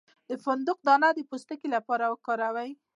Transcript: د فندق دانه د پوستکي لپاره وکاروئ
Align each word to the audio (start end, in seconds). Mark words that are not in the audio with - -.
د 0.29 0.31
فندق 0.43 0.77
دانه 0.87 1.09
د 1.17 1.19
پوستکي 1.29 1.67
لپاره 1.75 2.05
وکاروئ 2.07 2.71